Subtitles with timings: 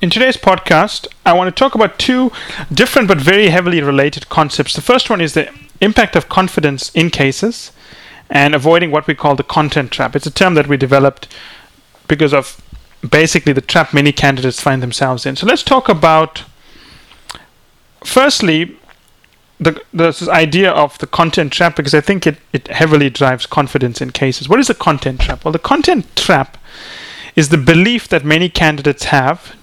[0.00, 2.32] in today's podcast, I want to talk about two
[2.72, 4.74] different but very heavily related concepts.
[4.74, 7.72] The first one is the impact of confidence in cases
[8.30, 10.16] and avoiding what we call the content trap.
[10.16, 11.28] It's a term that we developed
[12.08, 12.60] because of
[13.08, 15.36] basically the trap many candidates find themselves in.
[15.36, 16.44] So let's talk about
[18.02, 18.78] firstly
[19.58, 24.00] the, this idea of the content trap because I think it, it heavily drives confidence
[24.00, 24.48] in cases.
[24.48, 25.44] What is a content trap?
[25.44, 26.56] Well, the content trap
[27.36, 29.56] is the belief that many candidates have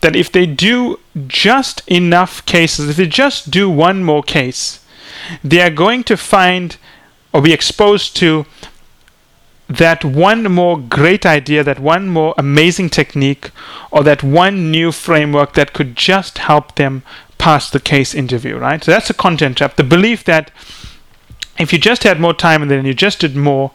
[0.00, 4.84] that if they do just enough cases, if they just do one more case,
[5.42, 6.76] they are going to find
[7.32, 8.46] or be exposed to
[9.68, 13.50] that one more great idea, that one more amazing technique,
[13.90, 17.02] or that one new framework that could just help them
[17.38, 18.82] pass the case interview, right?
[18.82, 19.76] So that's a content trap.
[19.76, 20.50] The belief that
[21.58, 23.72] if you just had more time and then you just did more,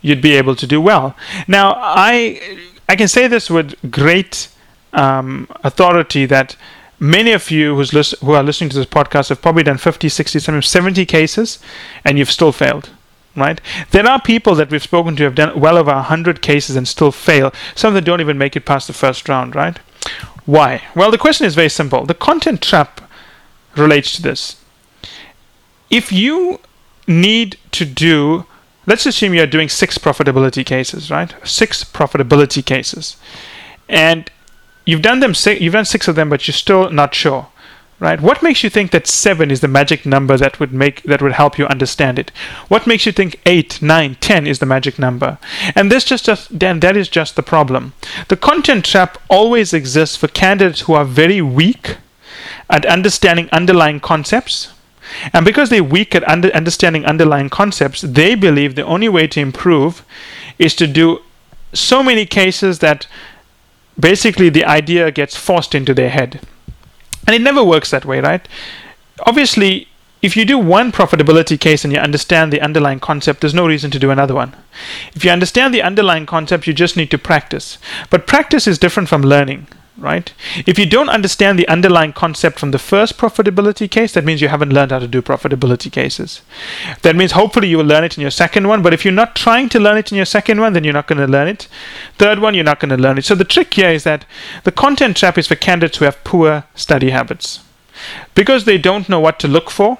[0.00, 1.14] you'd be able to do well.
[1.46, 4.48] Now, I I can say this with great
[4.94, 6.56] um, authority that
[6.98, 10.08] many of you who's lis- who are listening to this podcast have probably done 50,
[10.08, 11.58] 60, sometimes 70 cases,
[12.04, 12.90] and you've still failed.
[13.36, 13.60] Right?
[13.90, 17.10] There are people that we've spoken to have done well over 100 cases and still
[17.10, 17.52] fail.
[17.74, 19.76] Some of them don't even make it past the first round, right?
[20.46, 20.82] Why?
[20.94, 22.06] Well, the question is very simple.
[22.06, 23.00] The content trap
[23.76, 24.62] relates to this.
[25.90, 26.60] If you
[27.08, 28.46] need to do,
[28.86, 31.34] let's assume you're doing six profitability cases, right?
[31.42, 33.16] Six profitability cases.
[33.88, 34.30] And
[34.84, 37.48] you've done them six, you've done six of them, but you're still not sure,
[37.98, 38.20] right?
[38.20, 41.32] What makes you think that seven is the magic number that would make that would
[41.32, 42.30] help you understand it?
[42.68, 45.38] What makes you think eight, nine, ten is the magic number?
[45.74, 47.92] And this just, then that is just the problem.
[48.28, 51.98] The content trap always exists for candidates who are very weak
[52.68, 54.72] at understanding underlying concepts.
[55.32, 59.40] And because they're weak at under, understanding underlying concepts, they believe the only way to
[59.40, 60.04] improve
[60.58, 61.20] is to do
[61.72, 63.06] so many cases that
[63.98, 66.40] basically the idea gets forced into their head.
[67.26, 68.46] And it never works that way, right?
[69.26, 69.88] Obviously,
[70.20, 73.90] if you do one profitability case and you understand the underlying concept, there's no reason
[73.90, 74.54] to do another one.
[75.14, 77.78] If you understand the underlying concept, you just need to practice.
[78.10, 80.32] But practice is different from learning right?
[80.66, 84.48] If you don't understand the underlying concept from the first profitability case, that means you
[84.48, 86.42] haven't learned how to do profitability cases.
[87.02, 89.36] That means hopefully you will learn it in your second one, but if you're not
[89.36, 91.68] trying to learn it in your second one, then you're not going to learn it.
[92.18, 93.24] Third one, you're not going to learn it.
[93.24, 94.24] So the trick here is that
[94.64, 97.60] the content trap is for candidates who have poor study habits.
[98.34, 99.98] Because they don't know what to look for,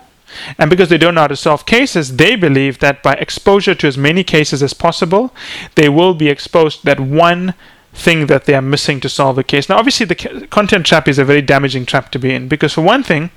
[0.59, 3.87] and because they don't know how to solve cases, they believe that by exposure to
[3.87, 5.33] as many cases as possible,
[5.77, 7.55] they will be exposed that one
[7.95, 9.69] thing that they are missing to solve the case.
[9.69, 12.83] Now, obviously, the content trap is a very damaging trap to be in because, for
[12.83, 13.31] one thing,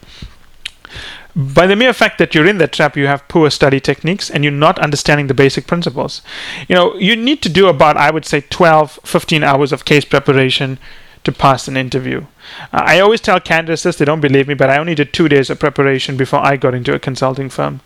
[1.35, 4.43] by the mere fact that you're in that trap, you have poor study techniques and
[4.43, 6.23] you're not understanding the basic principles.
[6.67, 10.03] You know, you need to do about, I would say, 12, 15 hours of case
[10.03, 10.79] preparation
[11.27, 12.25] to pass an interview.
[12.71, 15.27] Uh, I always tell candidates this, they don't believe me, but I only did two
[15.27, 17.81] days of preparation before I got into a consulting firm.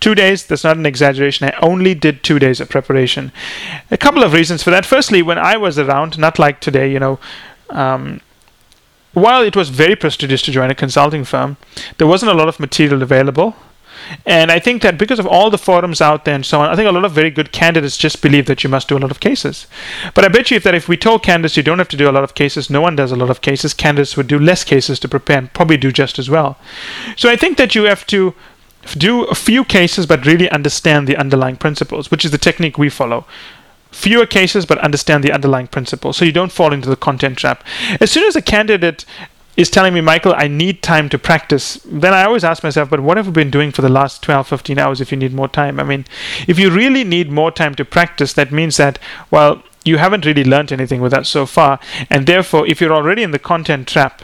[0.00, 1.46] Two days, that's not an exaggeration.
[1.46, 3.32] I only did two days of preparation.
[3.90, 4.86] A couple of reasons for that.
[4.86, 7.18] Firstly, when I was around, not like today, you know,
[7.68, 8.22] um,
[9.12, 11.58] while it was very prestigious to join a consulting firm,
[11.98, 13.56] there wasn't a lot of material available.
[14.24, 16.76] And I think that because of all the forums out there and so on, I
[16.76, 19.10] think a lot of very good candidates just believe that you must do a lot
[19.10, 19.66] of cases.
[20.14, 22.12] But I bet you that if we told candidates you don't have to do a
[22.12, 24.98] lot of cases, no one does a lot of cases, candidates would do less cases
[25.00, 26.58] to prepare and probably do just as well.
[27.16, 28.34] So I think that you have to
[28.96, 32.88] do a few cases but really understand the underlying principles, which is the technique we
[32.88, 33.26] follow
[33.92, 37.64] fewer cases but understand the underlying principles so you don't fall into the content trap
[37.98, 39.06] as soon as a candidate
[39.56, 43.00] is telling me, Michael, I need time to practice, then I always ask myself, but
[43.00, 45.48] what have you been doing for the last 12, 15 hours if you need more
[45.48, 45.80] time?
[45.80, 46.04] I mean,
[46.46, 48.98] if you really need more time to practice, that means that,
[49.30, 51.78] well, you haven't really learned anything with that so far.
[52.10, 54.22] And therefore, if you're already in the content trap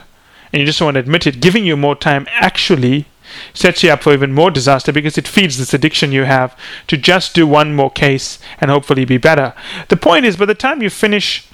[0.53, 3.07] and you just want to admit it, giving you more time actually
[3.55, 6.99] sets you up for even more disaster because it feeds this addiction you have to
[6.99, 9.55] just do one more case and hopefully be better.
[9.89, 11.49] The point is, by the time you finish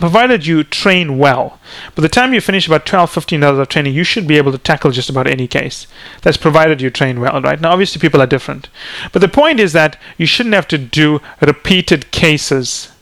[0.00, 1.58] provided you train well.
[1.94, 4.52] By the time you finish about 12, 15 hours of training, you should be able
[4.52, 5.86] to tackle just about any case.
[6.22, 7.60] That's provided you train well, right?
[7.60, 8.68] Now, obviously, people are different.
[9.12, 12.92] But the point is that you shouldn't have to do repeated cases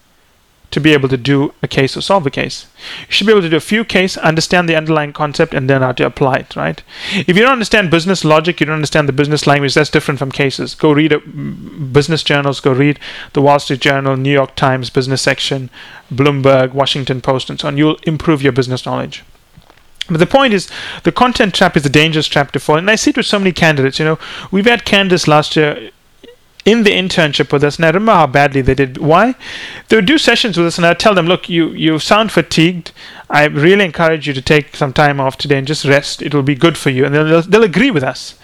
[0.74, 2.66] to be able to do a case or solve a case.
[3.06, 5.82] You should be able to do a few cases, understand the underlying concept, and then
[5.82, 6.82] how to apply it, right?
[7.12, 10.32] If you don't understand business logic, you don't understand the business language, that's different from
[10.32, 10.74] cases.
[10.74, 12.98] Go read a, mm, business journals, go read
[13.34, 15.70] the Wall Street Journal, New York Times business section,
[16.12, 17.78] Bloomberg, Washington Post, and so on.
[17.78, 19.22] You'll improve your business knowledge.
[20.08, 20.68] But the point is,
[21.04, 22.78] the content trap is a dangerous trap to fall.
[22.78, 24.00] And I see it with so many candidates.
[24.00, 24.18] You know,
[24.50, 25.92] we've had candidates last year
[26.64, 28.99] in the internship with us, and I remember how badly they did.
[28.99, 29.34] Why?
[29.88, 32.93] They would do sessions with us, and I'd tell them, look, you, you sound fatigued.
[33.28, 36.22] I really encourage you to take some time off today and just rest.
[36.22, 37.05] It will be good for you.
[37.05, 38.37] And they'll, they'll agree with us.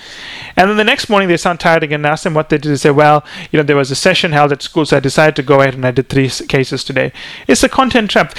[0.61, 2.71] And then the next morning they sound tired again and ask them what they did.
[2.71, 5.35] They say, well, you know, there was a session held at school, so I decided
[5.37, 7.15] to go ahead and I did three cases today.
[7.49, 8.37] It's a content trap.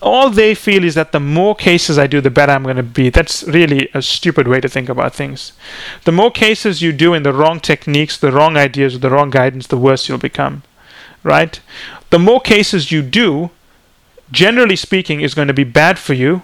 [0.00, 2.82] All they feel is that the more cases I do, the better I'm going to
[2.82, 3.10] be.
[3.10, 5.52] That's really a stupid way to think about things.
[6.04, 9.66] The more cases you do in the wrong techniques, the wrong ideas, the wrong guidance,
[9.66, 10.62] the worse you'll become.
[11.22, 11.60] Right?
[12.08, 13.50] The more cases you do,
[14.30, 16.40] generally speaking, is going to be bad for you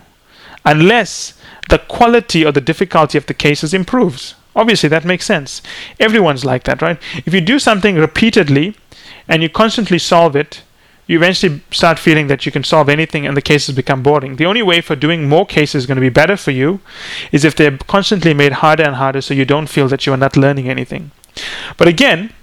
[0.66, 1.32] unless
[1.70, 4.34] the quality or the difficulty of the cases improves.
[4.58, 5.62] Obviously, that makes sense.
[6.00, 7.00] Everyone's like that, right?
[7.24, 8.74] If you do something repeatedly
[9.28, 10.62] and you constantly solve it,
[11.06, 14.34] you eventually start feeling that you can solve anything and the cases become boring.
[14.34, 16.80] The only way for doing more cases is going to be better for you
[17.30, 20.18] is if they're constantly made harder and harder so you don't feel that you are
[20.18, 21.12] not learning anything.
[21.76, 22.34] But again,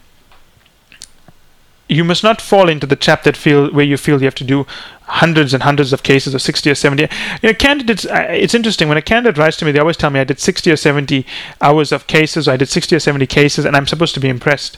[1.88, 4.44] you must not fall into the trap that feel where you feel you have to
[4.44, 4.66] do
[5.04, 7.10] hundreds and hundreds of cases or 60 or 70 you
[7.44, 10.24] know candidates it's interesting when a candidate writes to me they always tell me i
[10.24, 11.26] did 60 or 70
[11.62, 14.30] hours of cases or i did 60 or 70 cases and i'm supposed to be
[14.30, 14.78] impressed.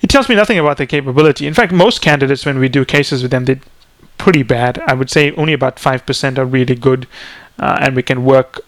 [0.00, 1.46] It tells me nothing about their capability.
[1.46, 3.60] In fact most candidates when we do cases with them they're
[4.16, 4.78] pretty bad.
[4.86, 7.06] I would say only about 5% are really good
[7.58, 8.60] uh, and we can work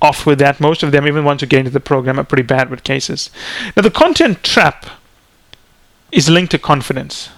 [0.00, 0.60] off with that.
[0.60, 3.30] Most of them even once you get into the program are pretty bad with cases.
[3.76, 4.86] Now the content trap
[6.12, 7.30] is linked to confidence.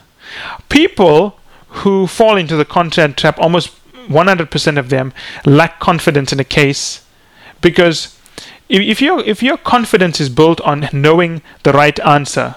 [0.69, 1.39] People
[1.69, 3.71] who fall into the content trap, almost
[4.09, 5.13] 100% of them
[5.45, 7.05] lack confidence in a case
[7.61, 8.19] because
[8.69, 12.55] if your if your confidence is built on knowing the right answer,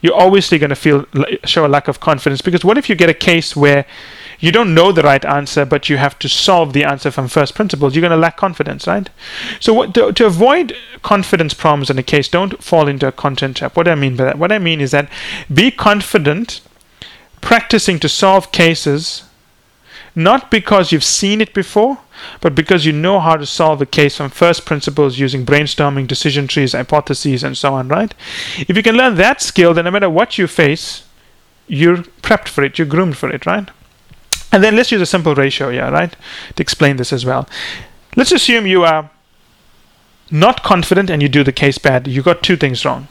[0.00, 1.06] you're obviously going to feel
[1.44, 3.86] show a lack of confidence because what if you get a case where
[4.38, 7.54] you don't know the right answer, but you have to solve the answer from first
[7.54, 9.08] principles, you're going to lack confidence, right?
[9.60, 13.56] So, what, to, to avoid confidence problems in a case, don't fall into a content
[13.56, 13.76] trap.
[13.76, 14.38] What do I mean by that?
[14.38, 15.08] What I mean is that
[15.52, 16.60] be confident
[17.40, 19.25] practicing to solve cases
[20.16, 21.98] not because you've seen it before,
[22.40, 26.48] but because you know how to solve a case from first principles using brainstorming, decision
[26.48, 28.14] trees, hypotheses, and so on, right?
[28.66, 31.04] If you can learn that skill, then no matter what you face,
[31.68, 33.68] you're prepped for it, you're groomed for it, right?
[34.50, 36.16] And then let's use a simple ratio here, right,
[36.54, 37.46] to explain this as well.
[38.16, 39.10] Let's assume you are
[40.30, 42.08] not confident and you do the case bad.
[42.08, 43.08] You got two things wrong.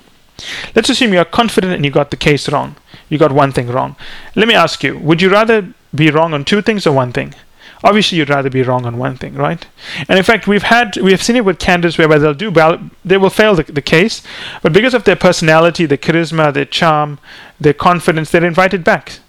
[0.76, 2.78] Let's assume you are confident and you got the case wrong.
[3.10, 3.96] You got one thing wrong.
[4.36, 7.34] Let me ask you, would you rather be wrong on two things or one thing?
[7.84, 9.66] Obviously, you'd rather be wrong on one thing, right?
[10.08, 12.80] And in fact, we've had we have seen it with candidates whereby they'll do well,
[13.04, 14.22] they will fail the, the case,
[14.62, 17.20] but because of their personality, their charisma, their charm,
[17.60, 19.20] their confidence, they're invited back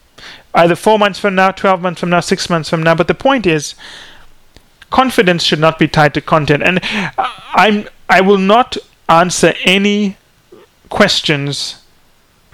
[0.57, 2.95] either four months from now, 12 months from now, six months from now.
[2.95, 3.75] But the point is,
[4.91, 6.63] confidence should not be tied to content.
[6.63, 6.81] And
[7.19, 8.77] uh, I'm, I will not
[9.09, 10.17] answer any
[10.89, 11.83] questions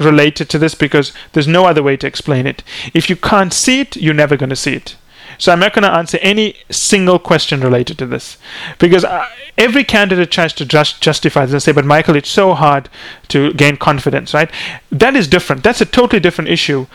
[0.03, 2.63] related to this because there's no other way to explain it.
[2.95, 4.97] If you can't see it, you're never going to see it.
[5.39, 8.39] So I'm not going to answer any single question related to this
[8.79, 9.27] because uh,
[9.59, 12.89] every candidate tries to just justify this and say, "But Michael, it's so hard
[13.29, 14.51] to gain confidence." Right?
[14.91, 15.63] That is different.
[15.63, 16.87] That's a totally different issue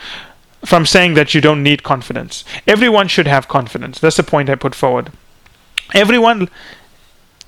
[0.64, 2.44] from saying that you don't need confidence.
[2.66, 3.98] Everyone should have confidence.
[3.98, 5.12] That's the point I put forward.
[5.94, 6.48] Everyone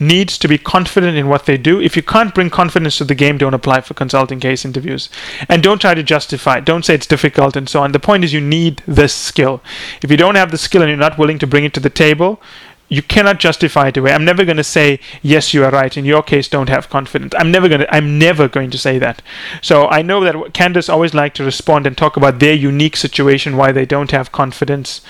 [0.00, 1.80] needs to be confident in what they do.
[1.80, 5.10] If you can't bring confidence to the game, don't apply for consulting case interviews.
[5.48, 6.64] And don't try to justify it.
[6.64, 7.92] Don't say it's difficult and so on.
[7.92, 9.62] The point is, you need this skill.
[10.02, 11.90] If you don't have the skill and you're not willing to bring it to the
[11.90, 12.40] table,
[12.90, 14.12] you cannot justify it away.
[14.12, 15.96] I'm never going to say yes, you are right.
[15.96, 17.32] In your case, don't have confidence.
[17.38, 17.94] I'm never going to.
[17.94, 19.22] I'm never going to say that.
[19.62, 23.56] So I know that candidates always like to respond and talk about their unique situation,
[23.56, 25.02] why they don't have confidence.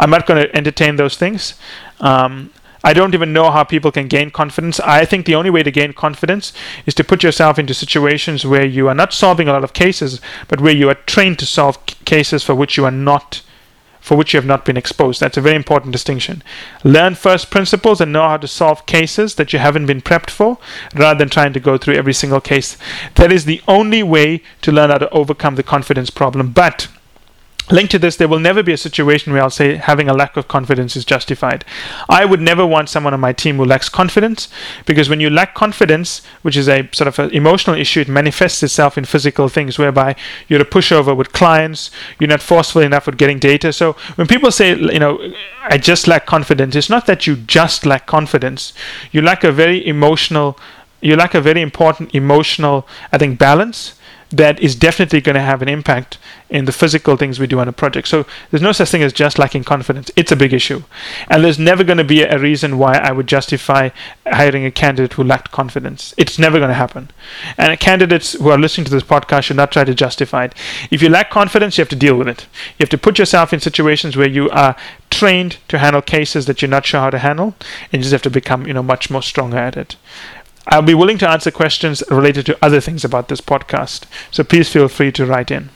[0.00, 1.54] I'm not going to entertain those things.
[2.00, 2.52] Um,
[2.86, 4.78] I don't even know how people can gain confidence.
[4.78, 6.52] I think the only way to gain confidence
[6.86, 10.20] is to put yourself into situations where you are not solving a lot of cases,
[10.46, 13.42] but where you are trained to solve cases for which you are not
[14.00, 15.18] for which you have not been exposed.
[15.18, 16.44] That's a very important distinction.
[16.84, 20.58] Learn first principles and know how to solve cases that you haven't been prepped for
[20.94, 22.78] rather than trying to go through every single case.
[23.16, 26.52] That is the only way to learn how to overcome the confidence problem.
[26.52, 26.86] But
[27.68, 30.36] Linked to this, there will never be a situation where I'll say having a lack
[30.36, 31.64] of confidence is justified.
[32.08, 34.48] I would never want someone on my team who lacks confidence
[34.84, 38.62] because when you lack confidence, which is a sort of an emotional issue, it manifests
[38.62, 40.14] itself in physical things whereby
[40.46, 43.72] you're a pushover with clients, you're not forceful enough with getting data.
[43.72, 45.32] So when people say, you know,
[45.64, 48.74] I just lack confidence, it's not that you just lack confidence,
[49.10, 50.56] you lack a very emotional,
[51.00, 53.94] you lack a very important emotional, I think, balance
[54.30, 56.18] that is definitely going to have an impact
[56.48, 58.08] in the physical things we do on a project.
[58.08, 60.10] So there's no such thing as just lacking confidence.
[60.16, 60.82] It's a big issue.
[61.28, 63.90] And there's never going to be a reason why I would justify
[64.26, 66.14] hiring a candidate who lacked confidence.
[66.16, 67.10] It's never going to happen.
[67.56, 70.54] And candidates who are listening to this podcast should not try to justify it.
[70.90, 72.46] If you lack confidence, you have to deal with it.
[72.78, 74.76] You have to put yourself in situations where you are
[75.10, 77.54] trained to handle cases that you're not sure how to handle,
[77.92, 79.96] and you just have to become, you know, much more stronger at it.
[80.68, 84.04] I'll be willing to answer questions related to other things about this podcast.
[84.30, 85.70] So please feel free to write in.